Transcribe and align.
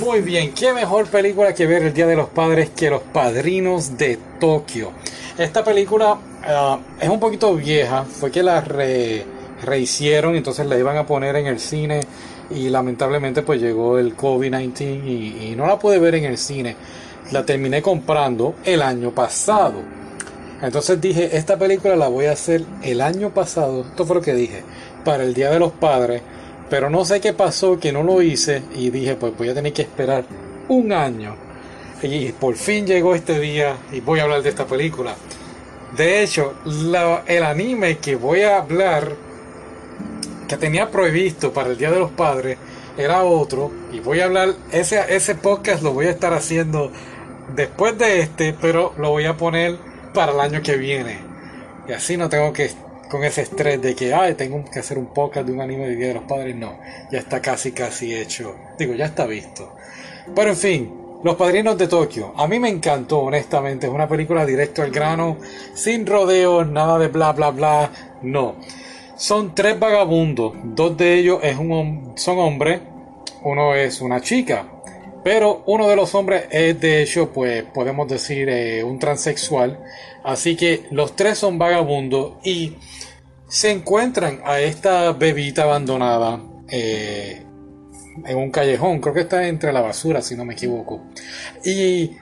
Muy 0.00 0.20
bien, 0.20 0.52
qué 0.52 0.72
mejor 0.72 1.08
película 1.08 1.52
que 1.52 1.66
ver 1.66 1.82
el 1.82 1.92
Día 1.92 2.06
de 2.06 2.14
los 2.14 2.28
Padres 2.28 2.70
que 2.70 2.88
Los 2.88 3.02
Padrinos 3.02 3.98
de 3.98 4.16
Tokio. 4.38 4.92
Esta 5.36 5.64
película 5.64 6.16
ah, 6.44 6.78
es 7.00 7.08
un 7.08 7.18
poquito 7.18 7.52
vieja, 7.56 8.04
fue 8.04 8.30
que 8.30 8.44
la 8.44 8.60
rehicieron, 8.60 10.36
entonces 10.36 10.66
la 10.66 10.78
iban 10.78 10.96
a 10.96 11.04
poner 11.04 11.34
en 11.34 11.48
el 11.48 11.58
cine 11.58 12.00
y 12.48 12.68
lamentablemente 12.68 13.42
pues 13.42 13.60
llegó 13.60 13.98
el 13.98 14.16
COVID-19 14.16 15.04
y, 15.04 15.48
y 15.50 15.54
no 15.56 15.66
la 15.66 15.80
pude 15.80 15.98
ver 15.98 16.14
en 16.14 16.26
el 16.26 16.38
cine. 16.38 16.76
La 17.32 17.44
terminé 17.44 17.82
comprando 17.82 18.54
el 18.64 18.82
año 18.82 19.10
pasado. 19.10 19.82
Entonces 20.62 21.00
dije, 21.00 21.36
esta 21.36 21.58
película 21.58 21.96
la 21.96 22.06
voy 22.06 22.26
a 22.26 22.32
hacer 22.32 22.64
el 22.82 23.00
año 23.00 23.30
pasado, 23.34 23.80
esto 23.80 24.06
fue 24.06 24.16
lo 24.16 24.22
que 24.22 24.34
dije, 24.34 24.62
para 25.04 25.24
el 25.24 25.34
Día 25.34 25.50
de 25.50 25.58
los 25.58 25.72
Padres 25.72 26.22
pero 26.70 26.90
no 26.90 27.04
sé 27.04 27.20
qué 27.20 27.32
pasó, 27.32 27.78
que 27.78 27.92
no 27.92 28.02
lo 28.02 28.20
hice 28.22 28.62
y 28.74 28.90
dije, 28.90 29.14
pues 29.14 29.36
voy 29.36 29.48
a 29.48 29.54
tener 29.54 29.72
que 29.72 29.82
esperar 29.82 30.24
un 30.68 30.92
año. 30.92 31.34
Y 32.02 32.30
por 32.32 32.54
fin 32.56 32.86
llegó 32.86 33.14
este 33.14 33.40
día 33.40 33.76
y 33.92 34.00
voy 34.00 34.20
a 34.20 34.24
hablar 34.24 34.42
de 34.42 34.50
esta 34.50 34.66
película. 34.66 35.14
De 35.96 36.22
hecho, 36.22 36.54
el 37.26 37.42
anime 37.42 37.98
que 37.98 38.16
voy 38.16 38.42
a 38.42 38.58
hablar, 38.58 39.12
que 40.46 40.56
tenía 40.56 40.90
prohibido 40.90 41.52
para 41.52 41.70
el 41.70 41.78
Día 41.78 41.90
de 41.90 41.98
los 41.98 42.10
Padres, 42.10 42.58
era 42.96 43.24
otro. 43.24 43.72
Y 43.92 44.00
voy 44.00 44.20
a 44.20 44.26
hablar, 44.26 44.54
ese, 44.70 45.02
ese 45.08 45.34
podcast 45.34 45.82
lo 45.82 45.92
voy 45.92 46.06
a 46.06 46.10
estar 46.10 46.34
haciendo 46.34 46.92
después 47.54 47.96
de 47.98 48.20
este, 48.20 48.54
pero 48.60 48.92
lo 48.98 49.10
voy 49.10 49.24
a 49.24 49.36
poner 49.36 49.76
para 50.12 50.32
el 50.32 50.40
año 50.40 50.62
que 50.62 50.76
viene. 50.76 51.18
Y 51.88 51.92
así 51.92 52.16
no 52.16 52.28
tengo 52.28 52.52
que 52.52 52.70
con 53.08 53.24
ese 53.24 53.42
estrés 53.42 53.80
de 53.80 53.94
que, 53.94 54.12
ay, 54.12 54.34
tengo 54.34 54.64
que 54.64 54.80
hacer 54.80 54.98
un 54.98 55.06
podcast 55.06 55.46
de 55.46 55.52
un 55.52 55.60
anime 55.60 55.88
de 55.88 55.96
Día 55.96 56.08
de 56.08 56.14
los 56.14 56.24
Padres. 56.24 56.54
No, 56.56 56.78
ya 57.10 57.18
está 57.18 57.40
casi, 57.40 57.72
casi 57.72 58.14
hecho. 58.14 58.54
Digo, 58.78 58.94
ya 58.94 59.06
está 59.06 59.26
visto. 59.26 59.74
Pero 60.34 60.50
en 60.50 60.56
fin, 60.56 60.94
Los 61.24 61.36
Padrinos 61.36 61.76
de 61.76 61.88
Tokio. 61.88 62.32
A 62.36 62.46
mí 62.46 62.58
me 62.60 62.68
encantó, 62.68 63.20
honestamente. 63.20 63.86
Es 63.86 63.92
una 63.92 64.06
película 64.08 64.46
directo 64.46 64.82
al 64.82 64.90
grano, 64.90 65.38
sin 65.74 66.06
rodeos, 66.06 66.68
nada 66.68 66.98
de 66.98 67.08
bla, 67.08 67.32
bla, 67.32 67.50
bla. 67.50 67.90
No. 68.22 68.56
Son 69.16 69.54
tres 69.54 69.78
vagabundos. 69.78 70.52
Dos 70.62 70.96
de 70.96 71.14
ellos 71.14 71.40
es 71.42 71.58
un, 71.58 72.12
son 72.16 72.38
hombres. 72.38 72.80
Uno 73.42 73.74
es 73.74 74.00
una 74.00 74.20
chica. 74.20 74.66
Pero 75.24 75.62
uno 75.66 75.88
de 75.88 75.96
los 75.96 76.14
hombres 76.14 76.44
es 76.50 76.80
de 76.80 77.02
hecho, 77.02 77.32
pues 77.32 77.64
podemos 77.64 78.08
decir, 78.08 78.48
eh, 78.48 78.82
un 78.84 78.98
transexual. 78.98 79.78
Así 80.24 80.56
que 80.56 80.84
los 80.90 81.16
tres 81.16 81.38
son 81.38 81.58
vagabundos 81.58 82.34
y 82.44 82.76
se 83.48 83.70
encuentran 83.70 84.40
a 84.44 84.60
esta 84.60 85.12
bebita 85.12 85.62
abandonada 85.64 86.40
eh, 86.70 87.42
en 88.26 88.36
un 88.36 88.50
callejón. 88.50 89.00
Creo 89.00 89.14
que 89.14 89.20
está 89.20 89.48
entre 89.48 89.72
la 89.72 89.80
basura, 89.80 90.22
si 90.22 90.36
no 90.36 90.44
me 90.44 90.54
equivoco. 90.54 91.02
Y 91.64 92.16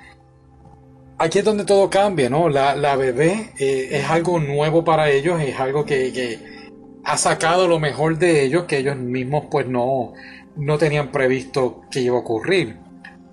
aquí 1.19 1.39
es 1.41 1.45
donde 1.45 1.65
todo 1.65 1.91
cambia, 1.91 2.31
¿no? 2.31 2.49
La, 2.49 2.97
bebé 2.97 3.51
eh, 3.59 3.89
es 3.91 4.09
algo 4.09 4.39
nuevo 4.39 4.85
para 4.85 5.11
ellos, 5.11 5.41
es 5.41 5.59
algo 5.59 5.85
que, 5.85 6.13
que, 6.13 6.57
ha 7.05 7.17
sacado 7.17 7.69
lo 7.69 7.79
mejor 7.79 8.19
de 8.19 8.43
ellos, 8.43 8.65
que 8.65 8.79
ellos 8.79 8.97
mismos 8.97 9.45
pues 9.49 9.69
no, 9.69 10.13
no 10.57 10.77
tenían 10.77 11.13
previsto 11.13 11.83
que 11.91 12.01
iba 12.01 12.17
a 12.17 12.21
ocurrir. 12.21 12.86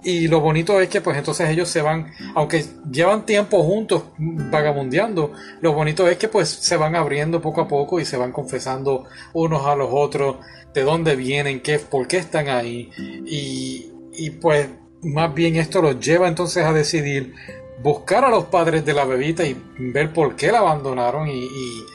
Y 0.04 0.28
lo 0.28 0.42
bonito 0.42 0.80
es 0.82 0.90
que 0.90 1.02
pues 1.02 1.18
entonces 1.18 1.50
ellos 1.50 1.70
se 1.70 1.82
van, 1.82 2.12
aunque 2.36 2.66
llevan 2.92 3.26
tiempo 3.26 3.64
juntos 3.64 4.04
vagabundeando, 4.18 5.32
lo 5.62 5.74
bonito 5.74 6.08
es 6.08 6.18
que 6.18 6.28
pues 6.28 6.50
se 6.50 6.76
van 6.76 6.96
abriendo 6.96 7.42
poco 7.42 7.62
a 7.62 7.68
poco 7.68 8.00
y 8.00 8.06
se 8.06 8.18
van 8.18 8.32
confesando 8.32 9.06
unos 9.34 9.66
a 9.66 9.76
los 9.76 9.90
otros 9.92 10.38
de 10.74 10.84
dónde 10.84 11.16
vienen, 11.16 11.62
qué, 11.62 11.80
por 11.80 12.08
qué 12.08 12.18
están 12.18 12.50
ahí. 12.50 12.90
Y, 13.26 13.92
y 14.14 14.30
pues 14.32 14.70
más 15.04 15.34
bien 15.34 15.56
esto 15.56 15.82
los 15.82 16.00
lleva 16.00 16.28
entonces 16.28 16.64
a 16.66 16.74
decidir 16.74 17.34
buscar 17.82 18.24
a 18.24 18.30
los 18.30 18.46
padres 18.46 18.86
de 18.86 18.94
la 18.94 19.06
bebita 19.06 19.46
y 19.46 19.62
ver 19.78 20.14
por 20.14 20.36
qué 20.36 20.52
la 20.52 20.60
abandonaron 20.60 21.28
y, 21.28 21.44
y, 21.44 21.86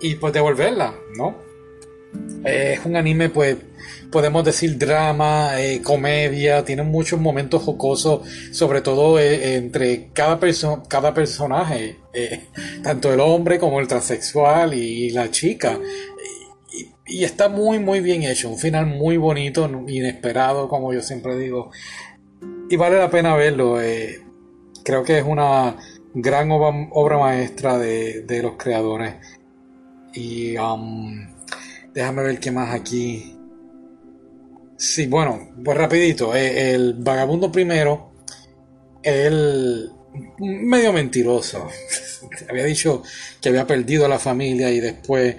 y 0.00 0.14
pues 0.16 0.32
devolverla, 0.32 0.94
¿no? 1.16 1.49
Es 2.44 2.84
un 2.84 2.96
anime 2.96 3.28
pues 3.28 3.56
podemos 4.10 4.44
decir 4.44 4.76
drama, 4.76 5.60
eh, 5.60 5.80
comedia, 5.82 6.64
tiene 6.64 6.82
muchos 6.82 7.20
momentos 7.20 7.62
jocosos, 7.62 8.28
sobre 8.52 8.80
todo 8.80 9.18
eh, 9.18 9.56
entre 9.56 10.10
cada, 10.12 10.38
cada 10.88 11.14
personaje, 11.14 11.98
eh, 12.12 12.48
tanto 12.82 13.12
el 13.12 13.20
hombre 13.20 13.58
como 13.58 13.80
el 13.80 13.88
transexual 13.88 14.74
y, 14.74 15.10
la 15.10 15.30
chica. 15.30 15.78
Y, 17.06 17.24
está 17.24 17.48
muy, 17.48 17.78
muy 17.78 18.00
bien 18.00 18.22
hecho, 18.22 18.50
un 18.50 18.58
final 18.58 18.86
muy 18.86 19.16
bonito, 19.16 19.68
inesperado, 19.88 20.68
como 20.68 20.92
yo 20.92 21.02
siempre 21.02 21.36
digo. 21.36 21.70
Y 22.68 22.76
vale 22.76 22.98
la 22.98 23.10
pena 23.10 23.34
verlo. 23.34 23.78
creo 24.84 25.02
que 25.02 25.18
es 25.18 25.24
una 25.24 25.76
gran 26.14 26.50
obra, 26.52 27.18
maestra 27.18 27.78
de, 27.78 28.40
los 28.42 28.54
creadores. 28.56 29.14
Y 30.14 30.56
um, 30.56 31.26
déjame 31.94 32.22
ver 32.22 32.40
qué 32.40 32.50
más 32.50 32.74
aquí. 32.74 33.36
Sí, 34.76 35.06
bueno, 35.06 35.50
pues 35.64 35.76
rapidito. 35.76 36.34
Eh, 36.34 36.74
el 36.74 36.94
vagabundo 36.94 37.52
primero, 37.52 38.12
él 39.02 39.90
medio 40.38 40.92
mentiroso. 40.92 41.68
había 42.48 42.64
dicho 42.64 43.02
que 43.40 43.48
había 43.48 43.66
perdido 43.66 44.06
a 44.06 44.08
la 44.08 44.18
familia 44.18 44.70
y 44.70 44.80
después 44.80 45.36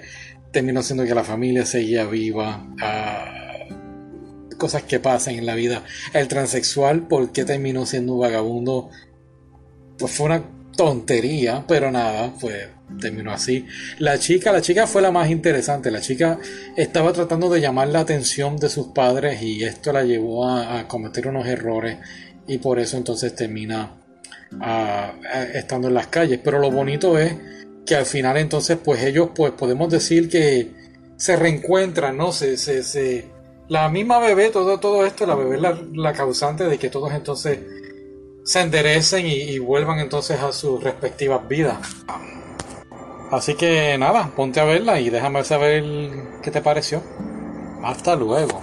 terminó 0.50 0.82
siendo 0.82 1.04
que 1.04 1.14
la 1.14 1.24
familia 1.24 1.66
seguía 1.66 2.04
viva. 2.04 2.66
Ah, 2.80 3.42
cosas 4.58 4.84
que 4.84 5.00
pasan 5.00 5.34
en 5.34 5.46
la 5.46 5.54
vida. 5.54 5.84
El 6.12 6.28
transexual, 6.28 7.08
¿por 7.08 7.32
qué 7.32 7.44
terminó 7.44 7.84
siendo 7.84 8.14
un 8.14 8.20
vagabundo? 8.20 8.90
Pues 9.98 10.12
fue 10.12 10.26
una 10.26 10.44
tontería, 10.76 11.64
pero 11.66 11.90
nada, 11.90 12.32
pues 12.40 12.68
terminó 13.00 13.32
así. 13.32 13.66
La 13.98 14.18
chica, 14.18 14.52
la 14.52 14.60
chica 14.60 14.86
fue 14.86 15.02
la 15.02 15.10
más 15.10 15.30
interesante. 15.30 15.90
La 15.90 16.00
chica 16.00 16.38
estaba 16.76 17.12
tratando 17.12 17.48
de 17.50 17.60
llamar 17.60 17.88
la 17.88 18.00
atención 18.00 18.56
de 18.56 18.68
sus 18.68 18.88
padres 18.88 19.42
y 19.42 19.64
esto 19.64 19.92
la 19.92 20.04
llevó 20.04 20.48
a, 20.48 20.86
cometer 20.88 21.28
unos 21.28 21.46
errores 21.46 21.98
y 22.46 22.58
por 22.58 22.78
eso 22.78 22.96
entonces 22.96 23.34
termina 23.34 23.94
estando 25.54 25.88
en 25.88 25.94
las 25.94 26.08
calles. 26.08 26.40
Pero 26.42 26.58
lo 26.58 26.70
bonito 26.70 27.18
es 27.18 27.34
que 27.86 27.96
al 27.96 28.06
final 28.06 28.36
entonces 28.36 28.78
pues 28.82 29.02
ellos 29.02 29.30
pues 29.34 29.52
podemos 29.52 29.90
decir 29.90 30.28
que 30.28 30.70
se 31.16 31.36
reencuentran, 31.36 32.16
¿no? 32.16 32.32
Se, 32.32 32.56
se, 32.56 33.26
la 33.68 33.88
misma 33.88 34.18
bebé, 34.18 34.50
todo, 34.50 34.78
todo 34.80 35.06
esto, 35.06 35.24
la 35.26 35.34
bebé 35.34 35.56
es 35.56 35.62
la, 35.62 35.80
la 35.94 36.12
causante 36.12 36.64
de 36.64 36.78
que 36.78 36.90
todos 36.90 37.12
entonces 37.12 37.58
se 38.44 38.60
enderecen 38.60 39.26
y, 39.26 39.58
vuelvan 39.58 40.00
entonces 40.00 40.40
a 40.40 40.52
sus 40.52 40.82
respectivas 40.82 41.46
vidas. 41.48 41.78
Así 43.32 43.54
que 43.54 43.96
nada, 43.96 44.30
ponte 44.36 44.60
a 44.60 44.64
verla 44.64 45.00
y 45.00 45.08
déjame 45.08 45.42
saber 45.42 45.82
qué 46.42 46.50
te 46.50 46.60
pareció. 46.60 47.02
Hasta 47.82 48.14
luego. 48.14 48.60